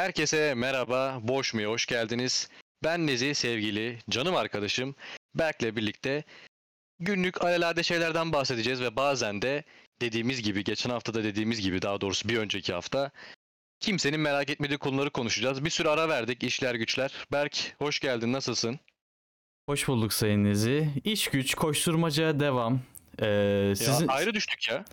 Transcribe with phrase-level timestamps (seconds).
[0.00, 2.48] Herkese merhaba, Boş Mu'ya hoş geldiniz.
[2.84, 4.94] Ben Nezi, sevgili, canım arkadaşım
[5.34, 6.24] Berk'le birlikte
[6.98, 9.64] günlük alelade şeylerden bahsedeceğiz ve bazen de
[10.00, 13.10] dediğimiz gibi, geçen hafta da dediğimiz gibi daha doğrusu bir önceki hafta
[13.80, 15.64] kimsenin merak etmediği konuları konuşacağız.
[15.64, 17.12] Bir sürü ara verdik, işler güçler.
[17.32, 18.80] Berk, hoş geldin, nasılsın?
[19.68, 20.90] Hoş bulduk Sayın Nezi.
[21.04, 22.80] İş güç, koşturmaca devam.
[23.22, 24.08] Ee, sizin...
[24.08, 24.84] Ya ayrı düştük ya.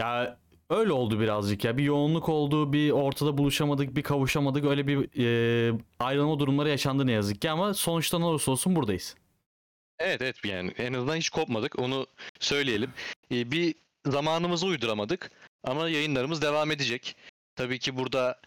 [0.00, 0.38] Ya
[0.72, 1.76] öyle oldu birazcık ya.
[1.76, 4.64] Bir yoğunluk oldu, bir ortada buluşamadık, bir kavuşamadık.
[4.64, 9.16] Öyle bir e, ayrılma durumları yaşandı ne yazık ki ama sonuçta ne olursa olsun buradayız.
[9.98, 12.06] Evet evet yani en azından hiç kopmadık onu
[12.40, 12.90] söyleyelim.
[13.32, 13.74] Ee, bir
[14.06, 15.30] zamanımızı uyduramadık
[15.64, 17.16] ama yayınlarımız devam edecek.
[17.56, 18.40] Tabii ki burada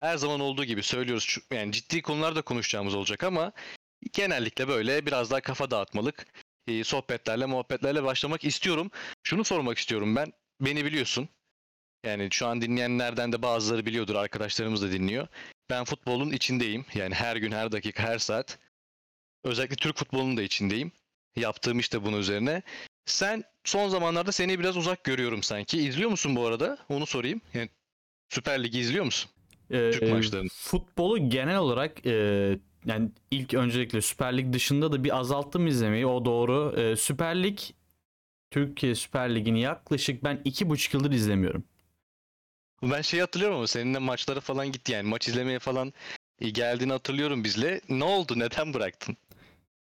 [0.00, 3.52] her zaman olduğu gibi söylüyoruz yani ciddi konular da konuşacağımız olacak ama
[4.12, 6.26] genellikle böyle biraz daha kafa dağıtmalık
[6.66, 8.90] e, sohbetlerle muhabbetlerle başlamak istiyorum.
[9.22, 11.28] Şunu sormak istiyorum ben beni biliyorsun.
[12.06, 15.28] Yani şu an dinleyenlerden de bazıları biliyordur arkadaşlarımız da dinliyor.
[15.70, 18.58] Ben futbolun içindeyim yani her gün her dakika her saat.
[19.44, 20.92] Özellikle Türk futbolunun da içindeyim
[21.36, 22.62] yaptığım işte bunun üzerine.
[23.06, 25.78] Sen son zamanlarda seni biraz uzak görüyorum sanki.
[25.78, 26.78] İzliyor musun bu arada?
[26.88, 27.40] Onu sorayım.
[27.54, 27.68] Yani
[28.28, 29.30] Süper Lig'i izliyor musun?
[29.70, 30.48] Ee, Türk maçlarını.
[30.48, 32.12] Futbolu genel olarak e,
[32.84, 36.06] yani ilk öncelikle Süper Lig dışında da bir azalttım izlemeyi.
[36.06, 36.74] O doğru.
[36.80, 37.58] Ee, Süper Lig
[38.50, 41.64] Türkiye Süper Ligi'ni yaklaşık ben iki buçuk yıldır izlemiyorum.
[42.82, 45.08] Ben şeyi hatırlıyorum ama seninle maçlara falan gitti yani.
[45.08, 45.92] Maç izlemeye falan
[46.40, 47.80] e, geldiğini hatırlıyorum bizle.
[47.88, 48.34] Ne oldu?
[48.36, 49.16] Neden bıraktın?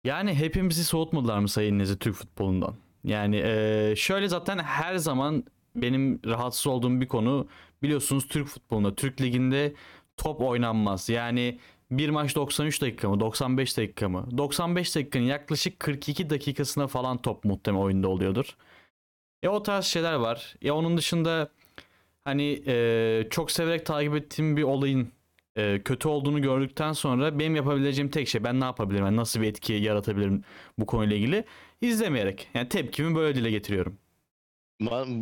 [0.04, 2.76] Yani hepimizi soğutmadılar mı Sayın Nezi Türk futbolundan?
[3.04, 5.44] Yani eee, şöyle zaten her zaman
[5.76, 7.48] benim rahatsız olduğum bir konu
[7.84, 9.74] biliyorsunuz Türk futbolunda, Türk liginde
[10.18, 11.10] top oynanmaz.
[11.10, 11.60] Yani
[11.92, 14.28] bir maç 93 dakika mı, 95 dakika mı?
[14.38, 18.56] 95 dakikanın yaklaşık 42 dakikasına falan top muhtemelen oyunda oluyordur.
[19.44, 20.56] E o tarz şeyler var.
[20.62, 21.50] Ya onun dışında
[22.28, 25.11] hani eee, çok severek takip ettiğim bir olayın
[25.56, 29.05] e, kötü olduğunu gördükten sonra benim yapabileceğim tek şey ben ne yapabilirim?
[29.05, 30.43] Yani nasıl bir etki yaratabilirim
[30.80, 31.45] bu konuyla ilgili?
[31.82, 32.48] İzlemeyerek.
[32.54, 33.98] Yani tepkimi böyle dile getiriyorum.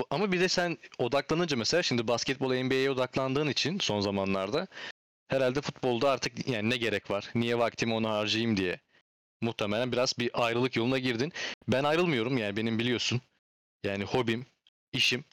[0.10, 4.68] Ama bir de sen odaklanınca mesela şimdi basketbol NBA'ye odaklandığın için son zamanlarda
[5.28, 7.30] herhalde futbolda artık yani ne gerek var?
[7.36, 8.80] Niye vaktimi ona harcayayım diye.
[9.42, 11.34] Muhtemelen biraz bir ayrılık yoluna girdin.
[11.68, 13.22] Ben ayrılmıyorum yani benim biliyorsun.
[13.84, 14.46] Yani hobim,
[14.94, 15.24] işim.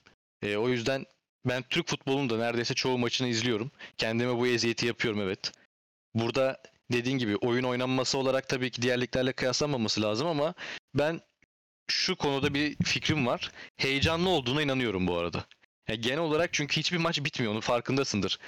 [0.43, 1.06] E, o yüzden
[1.45, 3.71] ben Türk futbolunun da neredeyse çoğu maçını izliyorum.
[3.99, 5.53] Kendime bu eziyeti yapıyorum evet.
[6.15, 10.55] Burada dediğin gibi oyun oynanması olarak tabii ki diğer liglerle kıyaslanmaması lazım ama
[10.95, 11.21] ben
[11.91, 13.51] şu konuda bir fikrim var.
[13.77, 15.45] Heyecanlı olduğuna inanıyorum bu arada.
[15.89, 18.39] Ya genel olarak çünkü hiçbir maç bitmiyor onun farkındasındır.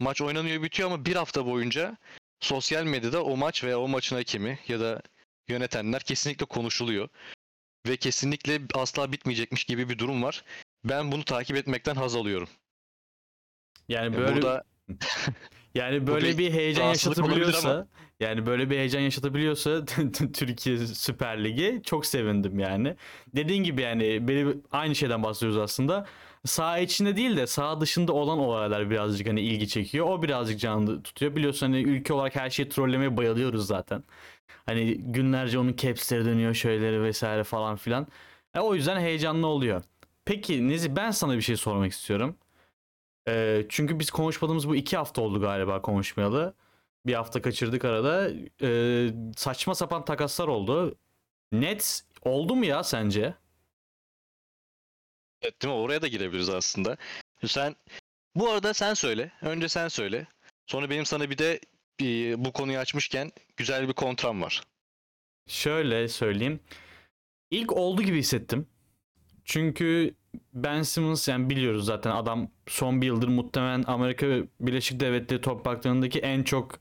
[0.00, 1.96] Maç oynanıyor bitiyor ama bir hafta boyunca
[2.40, 5.02] sosyal medyada o maç veya o maçın hakemi ya da
[5.48, 7.08] yönetenler kesinlikle konuşuluyor.
[7.86, 10.44] Ve kesinlikle asla bitmeyecekmiş gibi bir durum var.
[10.84, 12.48] Ben bunu takip etmekten haz alıyorum.
[13.88, 14.64] Yani Ya böyle Burada
[15.74, 17.88] yani böyle bir heyecan yaşatabiliyorsa
[18.20, 19.84] yani böyle bir heyecan yaşatabiliyorsa
[20.34, 22.96] Türkiye Süper Ligi çok sevindim yani.
[23.34, 26.06] Dediğin gibi yani beni aynı şeyden bahsediyoruz aslında.
[26.44, 30.06] Sağ içinde değil de sağ dışında olan olaylar birazcık hani ilgi çekiyor.
[30.06, 31.36] O birazcık canlı tutuyor.
[31.36, 34.04] Biliyorsun hani ülke olarak her şeyi trollemeye bayılıyoruz zaten.
[34.66, 38.06] Hani günlerce onun capsleri dönüyor şöyleri vesaire falan filan.
[38.54, 39.82] E, o yüzden heyecanlı oluyor.
[40.24, 42.38] Peki Nezi ben sana bir şey sormak istiyorum.
[43.28, 46.54] Ee, çünkü biz konuşmadığımız bu iki hafta oldu galiba konuşmayalı.
[47.06, 48.30] Bir hafta kaçırdık arada.
[48.62, 50.98] Ee, saçma sapan takaslar oldu.
[51.52, 53.34] Nets oldu mu ya sence?
[55.42, 55.80] Evet, değil mi?
[55.80, 56.96] Oraya da girebiliriz aslında.
[57.46, 57.76] Sen
[58.34, 59.32] bu arada sen söyle.
[59.42, 60.26] Önce sen söyle.
[60.66, 61.60] Sonra benim sana bir de
[62.00, 64.62] bir, bu konuyu açmışken güzel bir kontram var.
[65.48, 66.60] Şöyle söyleyeyim.
[67.50, 68.66] İlk oldu gibi hissettim.
[69.44, 70.14] Çünkü
[70.54, 74.26] Ben Simmons yani biliyoruz zaten adam son bir yıldır muhtemelen Amerika
[74.60, 76.72] Birleşik Devletleri topraklarındaki en çok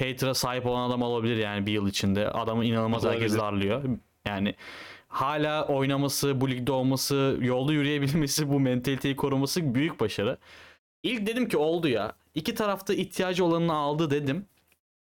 [0.00, 2.30] hater'a sahip olan adam olabilir yani bir yıl içinde.
[2.30, 3.38] Adamı inanılmaz herkes Olabilir.
[3.38, 3.84] darlıyor.
[4.26, 4.54] Yani
[5.08, 10.38] hala oynaması, bu ligde olması, yolda yürüyebilmesi, bu mentaliteyi koruması büyük başarı.
[11.02, 12.12] İlk dedim ki oldu ya.
[12.34, 14.46] İki tarafta ihtiyacı olanını aldı dedim.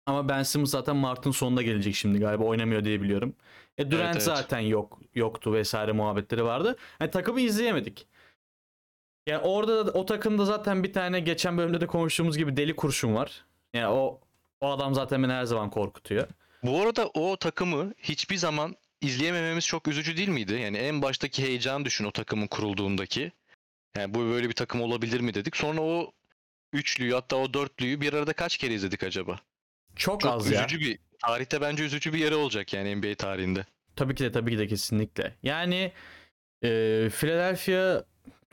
[0.07, 3.35] Ama Ben Simmons zaten Mart'ın sonunda gelecek şimdi galiba oynamıyor diye biliyorum.
[3.79, 4.23] E Durant evet.
[4.23, 6.77] zaten yok yoktu vesaire muhabbetleri vardı.
[7.01, 8.07] Yani takımı izleyemedik.
[9.27, 13.15] Yani orada da, o takımda zaten bir tane geçen bölümde de konuştuğumuz gibi deli kurşun
[13.15, 13.45] var.
[13.75, 14.21] Yani o
[14.61, 16.29] o adam zaten beni her zaman korkutuyor.
[16.63, 20.55] Bu arada o takımı hiçbir zaman izleyemememiz çok üzücü değil miydi?
[20.55, 23.33] Yani en baştaki heyecan düşün o takımın kurulduğundaki.
[23.97, 25.57] Yani bu böyle bir takım olabilir mi dedik.
[25.57, 26.13] Sonra o
[26.73, 29.41] üçlüyü hatta o dörtlüyü bir arada kaç kere izledik acaba?
[29.97, 30.61] Çok, Çok az ya.
[30.61, 33.65] üzücü bir tarihte bence üzücü bir yeri olacak yani NBA tarihinde.
[33.97, 35.35] Tabii ki de tabii ki de kesinlikle.
[35.43, 35.93] Yani
[36.65, 36.69] e,
[37.11, 38.05] Philadelphia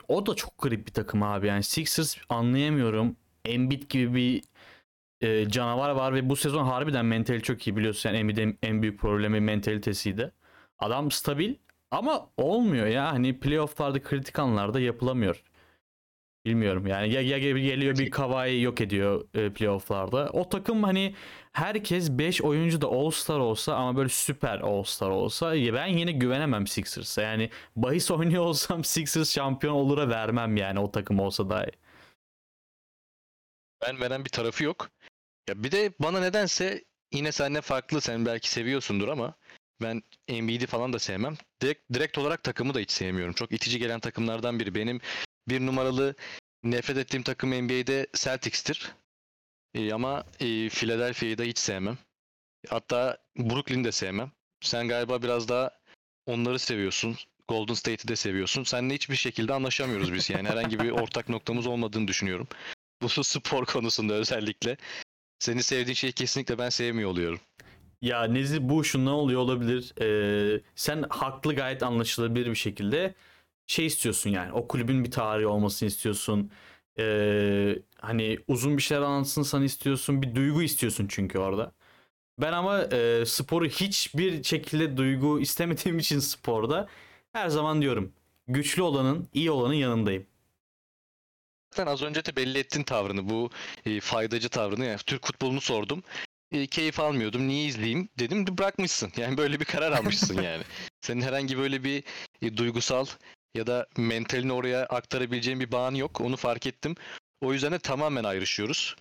[0.08, 1.46] o da çok garip bir takım abi.
[1.46, 3.16] Yani Sixers anlayamıyorum.
[3.44, 4.42] Embiid gibi bir
[5.20, 8.08] e, canavar var ve bu sezon harbiden mentali çok iyi biliyorsun.
[8.08, 10.32] Yani Embiid'in en büyük problemi mentalitesiydi.
[10.78, 11.54] Adam stabil
[11.90, 13.12] ama olmuyor ya.
[13.12, 15.42] Hani playoff'larda kritik anlarda yapılamıyor.
[16.44, 20.30] Bilmiyorum yani ya, ya geliyor bir Kawhi yok ediyor e, playoff'larda.
[20.32, 21.14] O takım hani
[21.52, 26.66] herkes 5 oyuncu da All-Star olsa ama böyle süper All-Star olsa ya ben yine güvenemem
[26.66, 27.22] Sixers'a.
[27.22, 31.70] Yani bahis oynuyor olsam Sixers şampiyon olura vermem yani o takım olsa dahi.
[33.82, 34.90] Ben veren bir tarafı yok.
[35.48, 39.34] Ya bir de bana nedense yine seninle farklı sen belki seviyorsundur ama
[39.82, 41.36] ben Embiid'i falan da sevmem.
[41.62, 43.34] Direkt, direkt olarak takımı da hiç sevmiyorum.
[43.34, 44.74] Çok itici gelen takımlardan biri.
[44.74, 45.00] Benim
[45.50, 46.14] bir numaralı
[46.64, 48.92] nefret ettiğim takım NBA'de Celtics'tir.
[49.74, 51.98] E, ama e, Philadelphia'yı da hiç sevmem.
[52.68, 54.32] Hatta Brooklyn'i de sevmem.
[54.60, 55.70] Sen galiba biraz daha
[56.26, 57.16] onları seviyorsun.
[57.48, 58.64] Golden State'i de seviyorsun.
[58.64, 60.48] Seninle hiçbir şekilde anlaşamıyoruz biz yani.
[60.48, 62.48] Herhangi bir ortak noktamız olmadığını düşünüyorum.
[63.02, 64.76] Bu spor konusunda özellikle.
[65.38, 67.40] Seni sevdiğin şeyi kesinlikle ben sevmiyor oluyorum.
[68.02, 70.00] Ya Nezi bu şundan oluyor olabilir.
[70.00, 73.14] Ee, sen haklı gayet anlaşılabilir bir şekilde
[73.70, 74.52] şey istiyorsun yani.
[74.52, 76.50] O kulübün bir tarihi olmasını istiyorsun.
[76.98, 80.22] Ee, hani uzun bir şeyler anlatsın sana istiyorsun.
[80.22, 81.72] Bir duygu istiyorsun çünkü orada.
[82.38, 86.88] Ben ama e, sporu hiçbir şekilde duygu istemediğim için sporda
[87.32, 88.12] her zaman diyorum
[88.48, 90.26] güçlü olanın, iyi olanın yanındayım.
[91.70, 93.50] Sen az önce de belli ettin tavrını, bu
[93.86, 94.84] e, faydacı tavrını.
[94.84, 96.02] Yani Türk futbolunu sordum.
[96.52, 99.12] E, keyif almıyordum, niye izleyeyim dedim, bırakmışsın.
[99.16, 100.62] Yani böyle bir karar almışsın yani.
[101.00, 102.04] Senin herhangi böyle bir
[102.42, 103.06] e, duygusal
[103.54, 106.20] ya da mentalini oraya aktarabileceğin bir bağın yok.
[106.20, 106.94] Onu fark ettim.
[107.40, 108.96] O yüzden de tamamen ayrışıyoruz.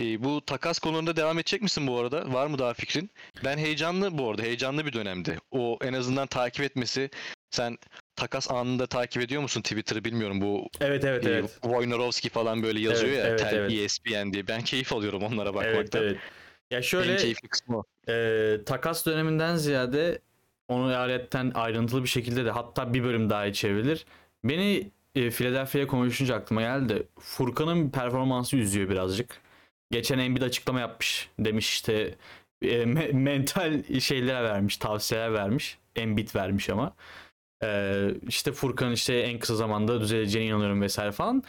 [0.00, 2.32] E, bu takas konularında devam edecek misin bu arada?
[2.32, 3.10] Var mı daha fikrin?
[3.44, 4.42] Ben heyecanlı bu arada.
[4.42, 5.38] Heyecanlı bir dönemdi.
[5.50, 7.10] O en azından takip etmesi.
[7.50, 7.78] Sen
[8.16, 10.40] takas anında takip ediyor musun Twitter'ı bilmiyorum.
[10.40, 11.58] Bu Evet evet e, evet.
[11.62, 13.28] Wojnarowski falan böyle yazıyor Evet, ya.
[13.28, 13.72] evet, Tel evet.
[13.72, 14.48] ESPN diye.
[14.48, 16.02] Ben keyif alıyorum onlara Evet bakmaktan.
[16.02, 16.16] evet.
[16.70, 17.84] Ya En şöyle keyifli kısmı o.
[18.12, 20.18] e, takas döneminden ziyade
[20.72, 24.06] onu ayrıyetten ayrıntılı bir şekilde de hatta bir bölüm daha çevrilir.
[24.44, 27.08] Beni e, Philadelphia'ya konuşunca aklıma geldi.
[27.20, 29.40] Furkan'ın performansı üzüyor birazcık.
[29.90, 31.30] Geçen Embiid açıklama yapmış.
[31.38, 32.14] Demiş işte
[32.62, 35.78] e, me- mental şeylere vermiş, tavsiyeler vermiş.
[35.96, 36.94] Embiid vermiş ama.
[37.62, 41.42] E, işte Furkan işte en kısa zamanda düzeleceğine inanıyorum vesaire falan.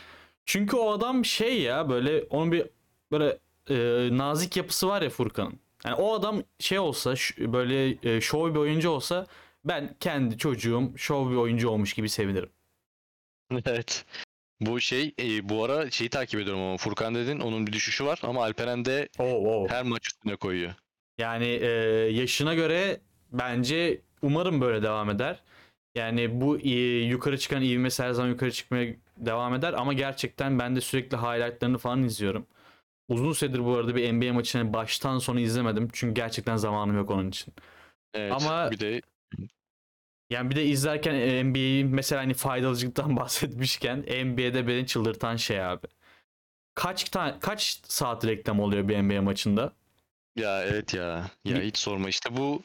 [0.46, 2.66] Çünkü o adam şey ya böyle onun bir
[3.12, 3.38] böyle
[3.70, 5.63] e, nazik yapısı var ya Furkan'ın.
[5.86, 9.28] Yani o adam şey olsa böyle e, şov bir oyuncu olsa
[9.66, 12.50] ben kendi çocuğum şov bir oyuncu olmuş gibi sevinirim.
[13.66, 14.06] Evet.
[14.62, 18.20] Bu şey e, bu ara şeyi takip ediyorum ama Furkan dedin onun bir düşüşü var
[18.24, 19.68] ama Alperen de Oo, oo.
[19.70, 20.74] her maç üstüne koyuyor.
[21.18, 21.68] Yani e,
[22.12, 23.00] yaşına göre
[23.32, 25.40] bence umarım böyle devam eder.
[25.96, 26.70] Yani bu e,
[27.06, 31.78] yukarı çıkan ivmesi her zaman yukarı çıkmaya devam eder ama gerçekten ben de sürekli highlightlarını
[31.78, 32.48] falan izliyorum.
[33.14, 37.30] Uzun süredir bu arada bir NBA maçını baştan sona izlemedim çünkü gerçekten zamanım yok onun
[37.30, 37.54] için.
[38.14, 38.34] Evet.
[38.34, 39.02] Ama- bir de
[40.30, 45.88] Yani bir de izlerken e, NBA'yi mesela hani faydalıcılıktan bahsetmişken NBA'de beni çıldırtan şey abi.
[46.76, 49.74] Kaç tane kaç saat reklam oluyor bir NBA maçında?
[50.36, 51.32] ya evet ya.
[51.46, 52.62] Ya hiç sorma işte bu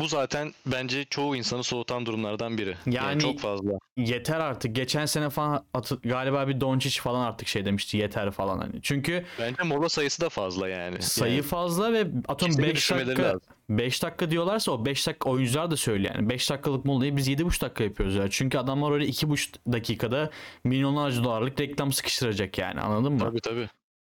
[0.00, 2.76] bu zaten bence çoğu insanı soğutan durumlardan biri.
[2.86, 3.70] Yani- çok fazla.
[3.96, 4.76] Yeter artık.
[4.76, 8.82] Geçen sene falan atı- galiba bir Doncic falan artık şey demişti yeter falan hani.
[8.82, 11.02] Çünkü Bence mola sayısı da fazla yani.
[11.02, 13.40] sayı Yani fazla ve atıyorum ikisini 5 düşünmeleri dakika lazım.
[13.70, 16.28] 5 dakika diyorlarsa o 5 dakika oyuncular da söylüyor yani.
[16.30, 18.30] 5 dakikalık molayı biz 7,5 dakika yapıyoruz ya.
[18.30, 20.30] Çünkü adamlar öyle 2,5 dakikada
[20.64, 23.18] milyonlarca dolarlık reklam sıkıştıracak yani anladın mı?
[23.18, 23.68] Tabii tabii.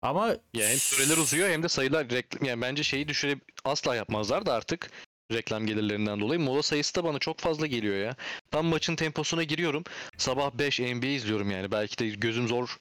[0.02, 4.47] Ama Ya hem süreler uzuyor hem de sayılar reklam yani bence şeyi düşüre asla yapmazlar
[4.47, 4.90] da artık
[5.32, 8.16] reklam gelirlerinden dolayı mola sayısı da bana çok fazla geliyor ya.
[8.50, 9.84] Tam maçın temposuna giriyorum.
[10.16, 11.72] Sabah 5 NBA izliyorum yani.
[11.72, 12.76] Belki de gözüm zor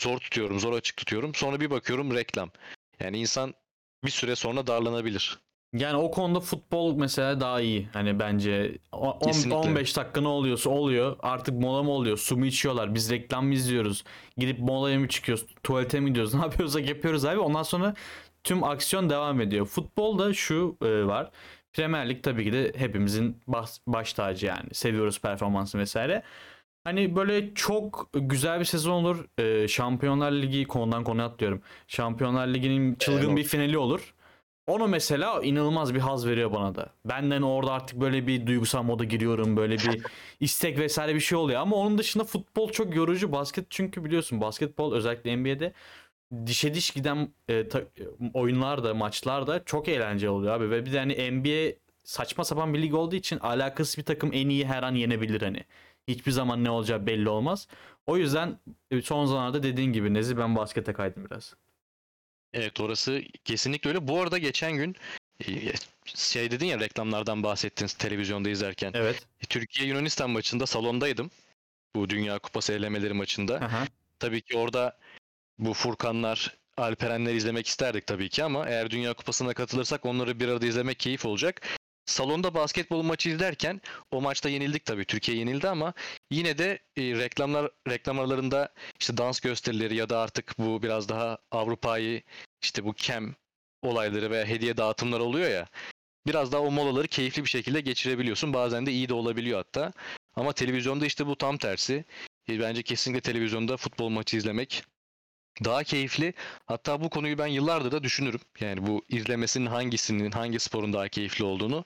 [0.00, 1.34] zor tutuyorum, zor açık tutuyorum.
[1.34, 2.50] Sonra bir bakıyorum reklam.
[3.00, 3.54] Yani insan
[4.04, 5.38] bir süre sonra darlanabilir.
[5.72, 7.88] Yani o konuda futbol mesela daha iyi.
[7.92, 9.56] Hani bence on- Kesinlikle.
[9.56, 11.16] 15 dakika ne oluyorsa oluyor.
[11.20, 12.16] Artık mola mı oluyor?
[12.18, 12.94] Su mu içiyorlar?
[12.94, 14.04] Biz reklam mı izliyoruz?
[14.36, 15.46] Gidip molaya mı çıkıyoruz?
[15.62, 16.34] Tuvalete mi gidiyoruz?
[16.34, 17.38] Ne yapıyorsak yapıyoruz abi.
[17.38, 17.94] Ondan sonra
[18.44, 19.66] tüm aksiyon devam ediyor.
[19.66, 21.30] Futbolda şu e, var.
[21.76, 24.68] Premier Lig tabii ki de hepimizin baş, baş tacı yani.
[24.72, 26.22] Seviyoruz performansı vesaire.
[26.84, 29.24] Hani böyle çok güzel bir sezon olur.
[29.38, 31.62] E, Şampiyonlar Ligi konudan konuya atlıyorum.
[31.88, 33.36] Şampiyonlar Ligi'nin çılgın Evet.
[33.36, 34.14] bir finali olur.
[34.66, 36.88] Onu mesela inanılmaz bir haz veriyor bana da.
[37.04, 39.56] Benden orada artık böyle bir duygusal moda giriyorum.
[39.56, 40.02] Böyle bir
[40.40, 41.60] istek vesaire bir şey oluyor.
[41.60, 43.32] Ama onun dışında futbol çok yorucu.
[43.32, 45.72] Basket çünkü biliyorsun basketbol özellikle NBA'de
[46.46, 47.84] dişe diş giden e, ta-
[48.34, 50.70] oyunlar da maçlar da çok eğlenceli oluyor abi.
[50.70, 54.48] Ve bir de hani NBA saçma sapan bir lig olduğu için alakasız bir takım en
[54.48, 55.64] iyi her an yenebilir hani.
[56.08, 57.68] Hiçbir zaman ne olacağı belli olmaz.
[58.06, 58.58] O yüzden
[58.90, 61.54] e, son zamanlarda dediğin gibi Nezi ben baskete kaydım biraz.
[62.52, 64.08] Evet orası kesinlikle öyle.
[64.08, 64.96] Bu arada geçen gün
[65.46, 65.72] e,
[66.04, 68.92] şey dedin ya reklamlardan bahsettin televizyonda izlerken.
[68.94, 69.26] Evet.
[69.48, 71.30] Türkiye Yunanistan maçında salondaydım.
[71.96, 73.54] Bu Dünya Kupası elemeleri maçında.
[73.54, 73.84] Aha.
[74.18, 74.98] Tabii ki orada
[75.58, 80.66] bu Furkanlar, Alperenler izlemek isterdik tabii ki ama eğer Dünya Kupası'na katılırsak onları bir arada
[80.66, 81.78] izlemek keyif olacak.
[82.06, 85.04] Salonda basketbol maçı izlerken o maçta yenildik tabii.
[85.04, 85.92] Türkiye yenildi ama
[86.30, 91.38] yine de e, reklamlar reklam aralarında işte dans gösterileri ya da artık bu biraz daha
[91.50, 92.22] Avrupa'yı
[92.62, 93.34] işte bu kem
[93.82, 95.66] olayları veya hediye dağıtımları oluyor ya.
[96.26, 98.52] Biraz daha o molaları keyifli bir şekilde geçirebiliyorsun.
[98.52, 99.92] Bazen de iyi de olabiliyor hatta.
[100.36, 102.04] Ama televizyonda işte bu tam tersi.
[102.48, 104.84] E, Bence kesinlikle televizyonda futbol maçı izlemek
[105.64, 106.34] daha keyifli.
[106.66, 108.40] Hatta bu konuyu ben yıllardır da düşünürüm.
[108.60, 111.84] Yani bu izlemesinin hangisinin, hangi sporun daha keyifli olduğunu.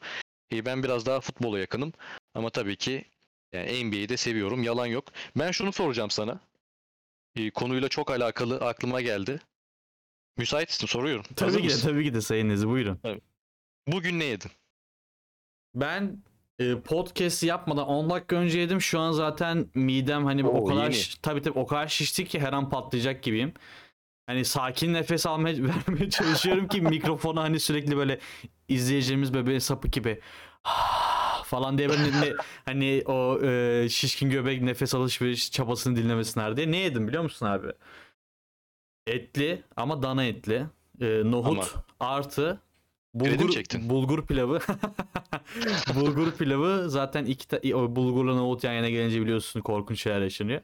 [0.52, 1.92] E, ben biraz daha futbola yakınım.
[2.34, 3.04] Ama tabii ki
[3.52, 4.62] yani NBA'yi de seviyorum.
[4.62, 5.04] Yalan yok.
[5.36, 6.40] Ben şunu soracağım sana.
[7.36, 9.40] E, konuyla çok alakalı aklıma geldi.
[10.36, 11.24] Müsaitsin soruyorum.
[11.40, 11.88] Hazır Tabii ki de mısın?
[11.88, 13.00] tabii ki de Sayın Nezi buyurun.
[13.86, 14.50] Bugün ne yedin?
[15.74, 16.22] Ben
[16.84, 18.80] podcast yapmadan 10 dakika önce yedim.
[18.80, 20.94] Şu an zaten midem hani o Oo, kadar yeni.
[20.94, 23.52] şiş- tabii tabii o kadar şişti ki her an patlayacak gibiyim.
[24.26, 25.54] Hani sakin nefes almaya
[25.88, 28.18] vermeye çalışıyorum ki mikrofonu hani sürekli böyle
[28.68, 30.20] izleyeceğimiz böyle sapı gibi
[31.44, 36.70] falan diye böyle ne- hani o e, şişkin göbek nefes alışveriş çabasını dinlemesinler diye.
[36.70, 37.66] Ne yedim biliyor musun abi?
[39.06, 40.66] Etli ama dana etli.
[41.00, 42.60] E, nohut artı Kredi mi
[43.14, 43.54] bulgur,
[43.90, 44.60] bulgur pilavı.
[45.94, 47.62] bulgur pilavı zaten iki ta-
[47.96, 50.60] bulgurla nohut yan yana gelince biliyorsun korkunç şeyler yaşanıyor.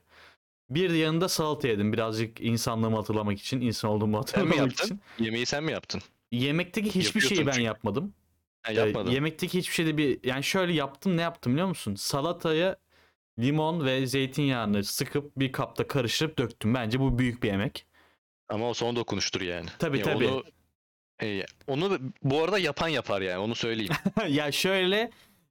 [0.71, 1.93] Bir de yanında salata yedim.
[1.93, 4.85] Birazcık insanlığımı hatırlamak için, insan olduğumu Sen mi hatırlamak yaptın?
[4.85, 5.01] için.
[5.25, 6.03] Yemeği sen mi yaptın?
[6.33, 7.65] Yemekteki hiçbir Yapıyorsun şeyi ben çünkü.
[7.65, 8.15] yapmadım.
[8.63, 9.11] Ha, Ee, yapmadın.
[9.11, 11.95] yemekteki hiçbir şeyde bir yani şöyle yaptım ne yaptım biliyor musun?
[11.95, 12.77] Salataya
[13.39, 16.75] limon ve zeytinyağını sıkıp bir kapta karıştırıp döktüm.
[16.75, 17.87] Bence bu büyük bir yemek.
[18.49, 19.67] Ama o son dokunuştur yani.
[19.79, 20.27] Tabii, Ya tabii.
[20.29, 20.43] Onu,
[21.23, 23.93] e, onu bu arada yapan yapar yani onu söyleyeyim.
[24.29, 25.11] ya şöyle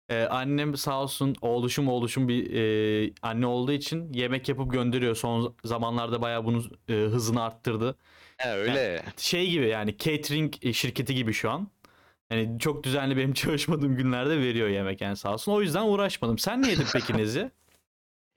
[0.10, 5.16] e, annem sağ olsun oğluşum oğluşum bir e, anne olduğu için yemek yapıp gönderiyor.
[5.16, 7.96] Son zamanlarda bayağı bunun e, hızını arttırdı.
[8.38, 9.04] He öyle.
[9.18, 11.68] Şey gibi yani catering şirketi gibi şu an.
[12.32, 15.52] Yani çok düzenli benim çalışmadığım günlerde veriyor yemek yani sağ olsun.
[15.52, 16.38] O yüzden uğraşmadım.
[16.38, 17.52] Sen ne yedin peki Nezi?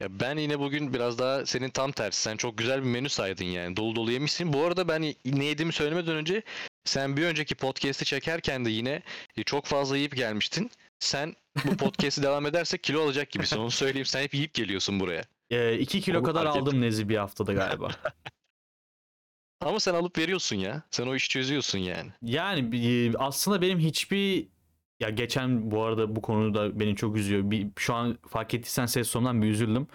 [0.00, 2.22] Ya ben yine bugün biraz daha senin tam tersi.
[2.22, 3.76] Sen çok güzel bir menü saydın yani.
[3.76, 4.52] Dolu dolu yemişsin.
[4.52, 6.42] Bu arada ben ne yediğimi söylemeden önce
[6.88, 9.02] sen bir önceki podcast'i çekerken de yine
[9.36, 10.70] e, çok fazla yiyip gelmiştin.
[10.98, 13.58] Sen bu podcast'i devam edersek kilo alacak gibisin.
[13.58, 14.06] Onu söyleyeyim.
[14.06, 15.24] Sen hep yiyip geliyorsun buraya.
[15.74, 17.88] 2 kilo Onu kadar aldım Nezi bir haftada galiba.
[19.60, 20.82] Ama sen alıp veriyorsun ya.
[20.90, 22.10] Sen o işi çözüyorsun yani.
[22.22, 24.48] Yani e, aslında benim hiçbir
[25.00, 27.50] ya geçen bu arada bu konuda beni çok üzüyor.
[27.50, 29.86] Bir, şu an fark ettiysen ses tonundan bir üzüldüm.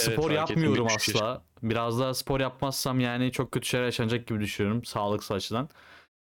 [0.00, 0.36] Evet, Spor ettim.
[0.36, 0.96] yapmıyorum şey.
[0.96, 1.42] asla.
[1.62, 5.68] Biraz daha spor yapmazsam yani çok kötü şeyler yaşanacak gibi düşünüyorum sağlıksal açıdan.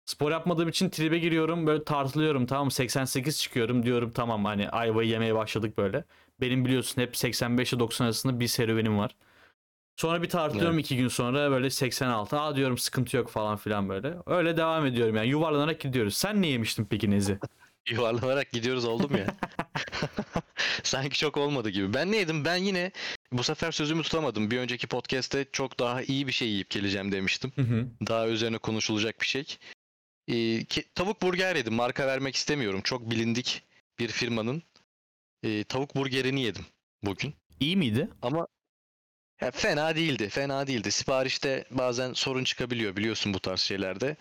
[0.04, 2.70] Spor yapmadığım için tribe giriyorum böyle tartılıyorum tamam mı?
[2.70, 6.04] 88 çıkıyorum diyorum tamam hani ayvayı yemeye başladık böyle.
[6.40, 9.16] Benim biliyorsun hep 85 ile 90 arasında bir serüvenim var.
[9.96, 12.40] Sonra bir tartılıyorum iki gün sonra böyle 86.
[12.40, 14.14] Aa diyorum sıkıntı yok falan filan böyle.
[14.26, 16.16] Öyle devam ediyorum yani yuvarlanarak gidiyoruz.
[16.16, 17.38] Sen ne yemiştin peki Nezi?
[17.90, 19.26] Yuvarlanarak gidiyoruz oldum ya.
[20.82, 21.94] Sanki çok olmadı gibi.
[21.94, 22.44] Ben ne yedim?
[22.44, 22.92] Ben yine
[23.32, 24.50] bu sefer sözümü tutamadım.
[24.50, 27.52] Bir önceki podcast'te çok daha iyi bir şey yiyip geleceğim demiştim.
[27.54, 27.86] Hı hı.
[28.08, 29.44] Daha üzerine konuşulacak bir şey.
[30.30, 31.74] Ee, ki- tavuk burger yedim.
[31.74, 32.80] Marka vermek istemiyorum.
[32.84, 33.62] Çok bilindik
[33.98, 34.62] bir firmanın
[35.42, 36.66] e, tavuk burgerini yedim
[37.02, 37.34] bugün.
[37.60, 38.08] İyi miydi?
[38.22, 38.46] Ama
[39.40, 40.28] ya fena değildi.
[40.28, 40.92] Fena değildi.
[40.92, 44.16] Siparişte bazen sorun çıkabiliyor biliyorsun bu tarz şeylerde.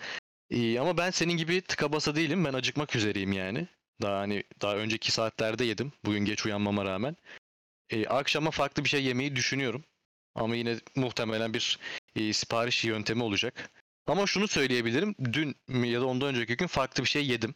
[0.51, 2.45] Ee, ama ben senin gibi tıka basa değilim.
[2.45, 3.67] Ben acıkmak üzereyim yani.
[4.01, 5.91] Daha hani daha önceki saatlerde yedim.
[6.05, 7.15] Bugün geç uyanmama rağmen.
[7.89, 9.83] Ee, akşama farklı bir şey yemeyi düşünüyorum.
[10.35, 11.79] Ama yine muhtemelen bir
[12.15, 13.71] e, sipariş yöntemi olacak.
[14.09, 15.15] Ama şunu söyleyebilirim.
[15.33, 17.55] Dün ya da ondan önceki gün farklı bir şey yedim.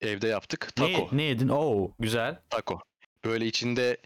[0.00, 0.72] Evde yaptık.
[0.76, 1.08] Taco.
[1.12, 1.48] Ne, ne yedin?
[1.48, 2.38] Oo güzel.
[2.50, 2.80] Taco.
[3.24, 3.96] Böyle içinde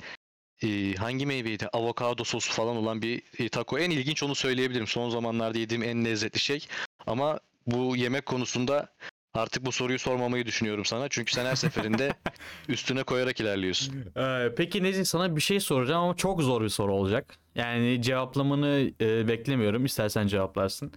[0.62, 1.68] e, hangi meyveydi?
[1.72, 3.78] Avokado sosu falan olan bir e, taco.
[3.78, 4.86] En ilginç onu söyleyebilirim.
[4.86, 6.66] Son zamanlarda yediğim en lezzetli şey.
[7.06, 8.88] Ama bu yemek konusunda
[9.34, 11.08] artık bu soruyu sormamayı düşünüyorum sana.
[11.08, 12.14] Çünkü sen her seferinde
[12.68, 14.04] üstüne koyarak ilerliyorsun.
[14.16, 17.38] Ee, peki Nezi sana bir şey soracağım ama çok zor bir soru olacak.
[17.54, 19.84] Yani cevaplamanı e, beklemiyorum.
[19.84, 20.92] İstersen cevaplarsın.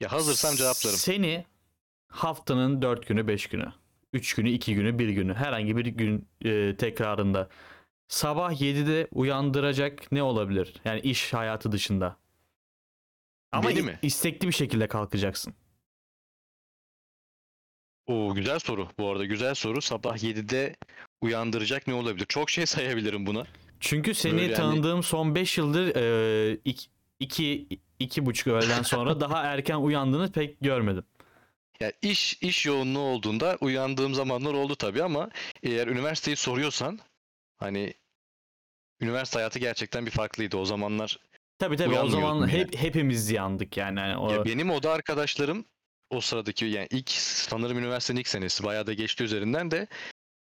[0.00, 0.96] Ya hazırsam cevaplarım.
[0.96, 1.44] Seni
[2.08, 3.72] haftanın 4 günü 5 günü.
[4.12, 5.34] 3 günü 2 günü 1 günü.
[5.34, 7.48] Herhangi bir gün e, tekrarında.
[8.08, 10.74] Sabah 7'de uyandıracak ne olabilir?
[10.84, 12.16] Yani iş hayatı dışında.
[13.52, 13.98] Ama Beni mi?
[14.02, 15.54] istekli bir şekilde kalkacaksın.
[18.06, 19.24] Oo güzel soru bu arada.
[19.24, 19.80] Güzel soru.
[19.82, 20.76] Sabah 7'de
[21.20, 22.26] uyandıracak ne olabilir?
[22.28, 23.46] Çok şey sayabilirim buna.
[23.80, 26.88] Çünkü seni Böyle yani- tanıdığım son 5 yıldır e, iki,
[27.20, 27.66] iki,
[27.98, 31.04] iki buçuk öğleden sonra daha erken uyandığını pek görmedim.
[31.80, 35.30] Ya iş iş yoğunluğu olduğunda uyandığım zamanlar oldu tabii ama
[35.62, 36.98] eğer üniversiteyi soruyorsan
[37.56, 37.94] hani
[39.00, 40.56] üniversite hayatı gerçekten bir farklıydı.
[40.56, 41.18] O zamanlar
[41.58, 44.00] Tabii tabii o zaman Uyanmıyordum hep hepimiz yandık yani.
[44.00, 45.64] Hani o Ya benim oda arkadaşlarım
[46.10, 49.86] o sıradaki yani ilk sanırım üniversitenin ilk senesi bayağı da geçti üzerinden de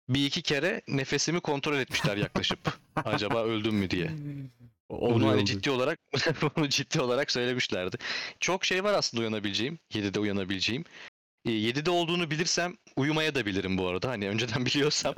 [0.08, 2.58] bir iki kere nefesimi kontrol etmişler yaklaşıp
[2.96, 4.10] acaba öldüm mü diye.
[4.90, 5.98] Bunu hani ciddi olarak
[6.56, 7.96] bunu ciddi olarak söylemişlerdi.
[8.40, 9.78] Çok şey var aslında uyanabileceğim.
[9.94, 10.84] 7'de uyanabileceğim.
[11.44, 14.08] E, 7'de olduğunu bilirsem uyumaya da bilirim bu arada.
[14.08, 15.14] Hani önceden biliyorsam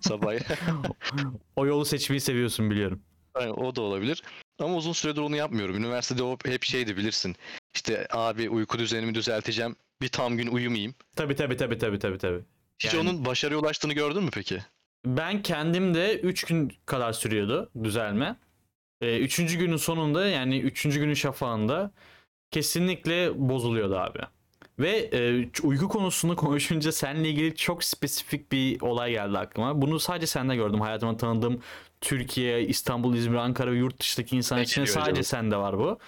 [0.00, 0.34] sabah
[1.56, 3.02] o yolu seçmeyi seviyorsun biliyorum.
[3.40, 4.22] Yani o da olabilir.
[4.58, 5.76] Ama uzun süredir onu yapmıyorum.
[5.76, 7.36] Üniversitede o hep şeydi bilirsin.
[7.74, 9.76] İşte abi uyku düzenimi düzelteceğim.
[10.02, 10.94] Bir tam gün uyumayayım.
[11.16, 12.40] Tabii tabii tabii tabii tabii tabii.
[12.78, 14.58] Hiç Yani- onun başarıya ulaştığını gördün mü peki?
[15.06, 18.36] Ben kendim de 3 gün kadar sürüyordu düzelme.
[19.00, 21.90] Ee, üçüncü günün sonunda yani üçüncü günün şafağında
[22.50, 24.18] kesinlikle bozuluyordu abi.
[24.78, 29.82] Ve e, uyku konusunu konuşunca seninle ilgili çok spesifik bir olay geldi aklıma.
[29.82, 30.80] Bunu sadece sende gördüm.
[30.80, 31.62] Hayatımda tanıdığım
[32.00, 35.22] Türkiye, İstanbul, İzmir, Ankara ve yurt dışındaki insan için sadece acaba?
[35.22, 35.98] sende var bu.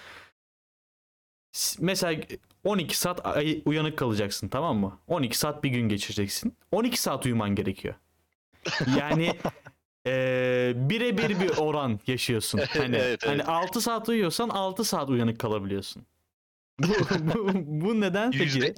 [1.79, 2.21] Mesela
[2.63, 4.99] 12 saat uyanık kalacaksın tamam mı?
[5.07, 6.57] 12 saat bir gün geçireceksin.
[6.71, 7.95] 12 saat uyuman gerekiyor.
[8.99, 9.33] Yani
[10.05, 12.61] eee birebir bir oran yaşıyorsun.
[12.77, 13.49] Hani, Evet, hani evet.
[13.49, 16.05] 6 saat uyuyorsan 6 saat uyanık kalabiliyorsun.
[16.79, 16.87] Bu,
[17.19, 18.43] bu, bu neden peki?
[18.43, 18.73] Yüzde,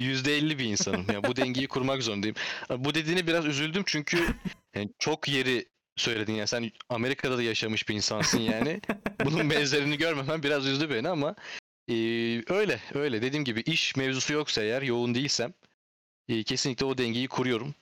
[0.00, 1.06] yüzde elli bir insanım.
[1.12, 2.36] Ya bu dengeyi kurmak zorundayım.
[2.78, 4.26] Bu dediğine biraz üzüldüm çünkü
[4.74, 5.66] yani çok yeri
[5.96, 8.80] söyledin ya sen Amerika'da da yaşamış bir insansın yani.
[9.24, 11.34] Bunun benzerini görmemem biraz üzdü beni ama
[11.88, 11.94] e,
[12.52, 15.52] öyle öyle dediğim gibi iş mevzusu yoksa eğer yoğun değilsem
[16.28, 17.74] e, kesinlikle o dengeyi kuruyorum.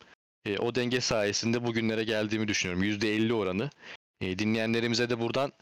[0.46, 2.82] E, o denge sayesinde bugünlere geldiğimi düşünüyorum.
[2.82, 3.70] Yüzde elli oranı.
[4.20, 5.52] E, dinleyenlerimize de buradan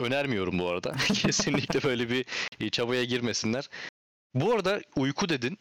[0.00, 0.92] önermiyorum bu arada.
[1.14, 2.26] kesinlikle böyle bir
[2.60, 3.68] e, çabaya girmesinler.
[4.34, 5.58] Bu arada uyku dedin.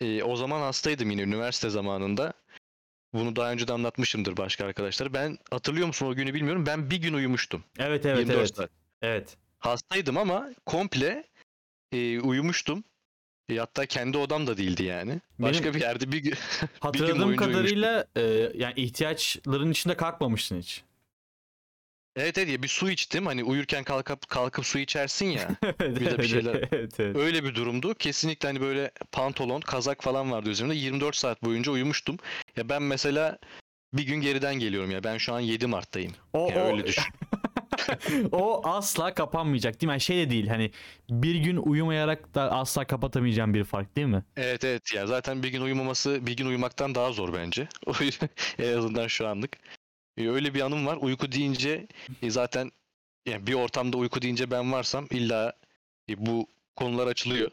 [0.00, 2.32] E, o zaman hastaydım yine üniversite zamanında.
[3.12, 5.12] Bunu daha önce de anlatmışımdır başka arkadaşlar.
[5.12, 6.66] Ben hatırlıyor musun o günü bilmiyorum.
[6.66, 7.64] Ben bir gün uyumuştum.
[7.78, 8.56] Evet evet 24 evet.
[8.56, 8.70] saat.
[9.02, 9.36] Evet.
[9.58, 11.24] Hastaydım ama komple
[11.92, 12.84] e, uyumuştum.
[13.48, 15.20] E, hatta kendi odam da değildi yani.
[15.38, 16.34] Başka Benim- bir yerde bir gün
[16.80, 18.22] Hatırladığım boyunca kadarıyla e,
[18.54, 20.82] yani ihtiyaçların içinde kalkmamıştın hiç.
[22.16, 23.26] Evet evet ya bir su içtim.
[23.26, 25.48] Hani uyurken kalkıp kalkıp su içersin ya.
[25.80, 27.16] Bir de bir şeyler- evet, evet.
[27.16, 27.94] Öyle bir durumdu.
[27.94, 30.74] Kesinlikle hani böyle pantolon, kazak falan vardı üzerimde.
[30.74, 32.16] 24 saat boyunca uyumuştum.
[32.56, 33.38] Ya ben mesela
[33.92, 35.04] bir gün geriden geliyorum ya.
[35.04, 36.12] Ben şu an 7 Mart'tayım.
[36.32, 37.04] O, Ya o- öyle düşün.
[38.32, 39.92] O asla kapanmayacak değil mi?
[39.92, 40.70] Yani şey de değil hani
[41.10, 44.24] bir gün uyumayarak da asla kapatamayacağım bir fark değil mi?
[44.36, 47.68] Evet evet ya zaten bir gün uyumaması bir gün uyumaktan daha zor bence.
[48.58, 49.56] En azından şu anlık.
[50.16, 50.96] E, Öyle bir anım var.
[51.00, 51.86] Uyku deyince
[52.22, 52.70] e, zaten
[53.26, 55.52] yani bir ortamda uyku deyince ben varsam illa
[56.10, 56.46] e, bu
[56.76, 57.50] konular açılıyor.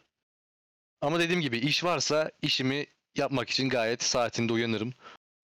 [1.01, 4.93] Ama dediğim gibi iş varsa işimi yapmak için gayet saatinde uyanırım.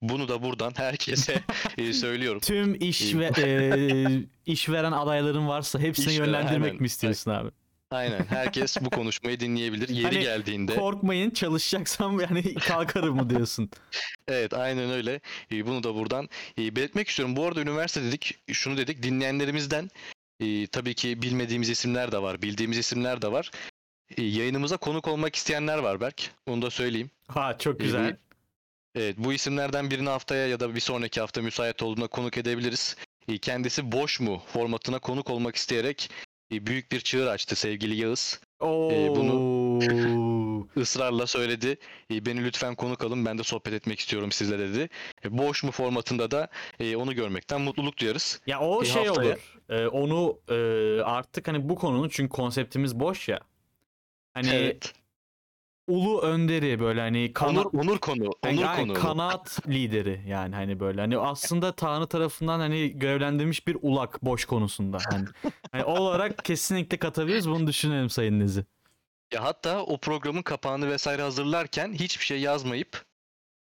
[0.01, 1.41] Bunu da buradan herkese
[1.77, 2.39] e, söylüyorum.
[2.41, 4.05] Tüm iş ve e,
[4.45, 6.81] işveren adayların varsa hepsini İşveren, yönlendirmek aynen.
[6.81, 7.49] mi istiyorsun abi?
[7.91, 8.25] Aynen.
[8.29, 9.89] Herkes bu konuşmayı dinleyebilir.
[9.89, 10.75] Yeri Hani geldiğinde.
[10.75, 13.69] Korkmayın çalışacaksam yani kalkarım mı diyorsun?
[14.27, 15.21] Evet aynen öyle.
[15.51, 17.35] Ee, Bunu da buradan e, belirtmek istiyorum.
[17.35, 19.03] Bu arada üniversite dedik, şunu dedik.
[19.03, 19.89] Dinleyenlerimizden
[20.39, 23.51] e, tabii ki bilmediğimiz isimler de var, bildiğimiz isimler de var.
[24.17, 26.31] E, Yayınımıza konuk olmak isteyenler var Berk.
[26.47, 27.09] Onu da söyleyeyim.
[27.27, 28.17] Ha çok İyi, güzel.
[28.95, 32.95] Evet, bu isimlerden birini haftaya ya da bir sonraki hafta müsait olduğunda konuk edebiliriz.
[33.27, 36.09] E, Kendisi boş mu formatına konuk olmak isteyerek
[36.51, 38.39] e, büyük bir çığır açtı sevgili Yağız.
[38.59, 38.91] Oo.
[38.91, 39.81] e, bunu-
[40.75, 41.77] Israrla söyledi.
[42.13, 44.89] E, Beni lütfen konuk alın ben de sohbet etmek istiyorum sizle dedi.
[45.25, 46.47] E, Boş mu formatında da
[46.79, 48.41] e, onu görmekten mutluluk duyarız.
[48.47, 49.57] Ya o Bir şey haftaya- olur.
[49.69, 50.55] Ee, onu e,
[51.01, 53.39] artık hani bu konunun çünkü konseptimiz boş ya.
[54.33, 54.93] Hani evet.
[55.91, 58.29] Ulu önderi böyle hani kana, Onur, onur konu.
[58.41, 58.93] hani Onur aynen, konu.
[58.93, 64.97] kanaat lideri yani hani böyle hani aslında Tanrı tarafından hani görevlendirilmiş bir ulak boş konusunda
[65.11, 65.25] hani.
[65.71, 68.65] hani o olarak kesinlikle katabiliriz bunu düşünelim sayın Nezi.
[69.33, 73.03] Ya hatta o programın kapağını vesaire hazırlarken hiçbir şey yazmayıp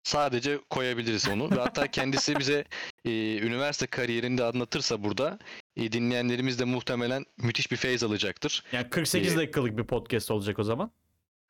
[0.04, 1.52] sadece koyabiliriz onu.
[1.52, 2.66] Ve hatta kendisi bize
[3.06, 5.40] e, üniversite kariyerini de anlatırsa burada
[5.78, 8.64] e, dinleyenlerimiz de muhtemelen müthiş bir feyz alacaktır.
[8.72, 10.92] Yani 48 Ee, dakikalık bir podcast olacak o zaman.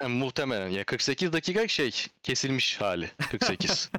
[0.02, 1.92] Yani muhtemelen ya 48 dakika şey
[2.24, 3.92] kesilmiş hali 48.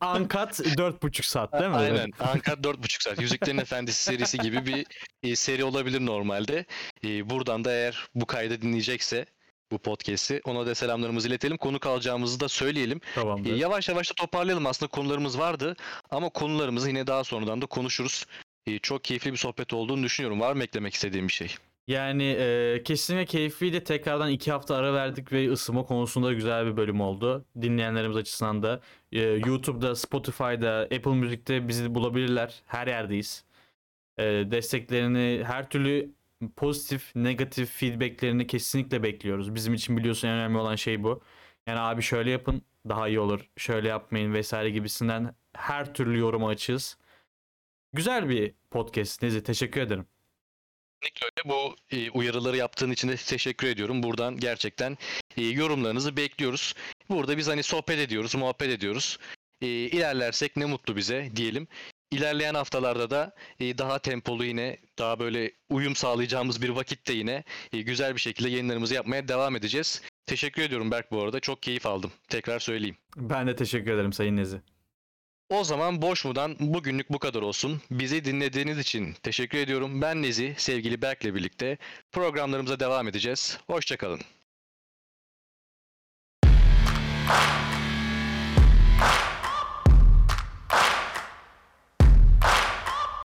[0.00, 1.76] Ankat 4,5 saat değil mi?
[1.76, 2.10] Aynen.
[2.20, 3.20] Anka 4,5 saat.
[3.20, 4.86] Yüzüklerin Efendisi serisi gibi bir
[5.22, 6.64] e, seri olabilir normalde.
[7.04, 9.26] E, buradan da eğer bu kaydı dinleyecekse
[9.70, 11.56] bu podcast'i ona da selamlarımızı iletelim.
[11.56, 13.00] Konuk alacağımızı da söyleyelim.
[13.12, 13.56] E, Tamamdır.
[13.56, 14.66] yavaş yavaş da toparlayalım.
[14.66, 15.76] Aslında konularımız vardı
[16.10, 18.26] ama konularımızı yine daha sonradan da konuşuruz.
[18.66, 20.40] E, çok keyifli bir sohbet olduğunu düşünüyorum.
[20.40, 21.54] Var mı eklemek istediğim bir şey?
[21.86, 23.84] Yani e, kesinlikle keyifliydi.
[23.84, 27.44] Tekrardan iki hafta ara verdik ve ısınma konusunda güzel bir bölüm oldu.
[27.62, 28.80] Dinleyenlerimiz açısından da.
[29.12, 32.62] E, YouTube'da, Spotify'da, Apple Music'te bizi bulabilirler.
[32.66, 33.44] Her yerdeyiz.
[34.18, 36.12] E, desteklerini, her türlü
[36.56, 39.54] pozitif, negatif feedbacklerini kesinlikle bekliyoruz.
[39.54, 41.22] Bizim için biliyorsun en önemli olan şey bu.
[41.66, 43.50] Yani abi şöyle yapın daha iyi olur.
[43.56, 46.98] Şöyle yapmayın vesaire gibisinden her türlü yoruma açığız.
[47.92, 49.42] Güzel bir podcast Nezi.
[49.42, 50.11] Teşekkür ederim.
[51.02, 51.54] Kesinlikle öyle.
[51.54, 54.02] Bu e, uyarıları yaptığın için de teşekkür ediyorum.
[54.02, 54.98] Buradan gerçekten
[55.36, 56.74] e, yorumlarınızı bekliyoruz.
[57.10, 59.18] Burada biz hani sohbet ediyoruz, muhabbet ediyoruz.
[59.62, 61.68] E, ilerlersek ne mutlu bize diyelim.
[62.10, 67.82] İlerleyen haftalarda da e, daha tempolu yine daha böyle uyum sağlayacağımız bir vakitte yine e,
[67.82, 70.02] güzel bir şekilde yayınlarımızı yapmaya devam edeceğiz.
[70.26, 71.40] Teşekkür ediyorum Berk bu arada.
[71.40, 72.12] Çok keyif aldım.
[72.28, 72.96] Tekrar söyleyeyim.
[73.16, 74.60] Ben de teşekkür ederim Sayın Nezi.
[75.52, 77.82] O zaman boş mudan bugünlük bu kadar olsun.
[77.90, 80.02] Bizi dinlediğiniz için teşekkür ediyorum.
[80.02, 81.78] Ben Nezi, sevgili Berk'le birlikte
[82.12, 83.58] programlarımıza devam edeceğiz.
[83.66, 84.20] Hoşçakalın.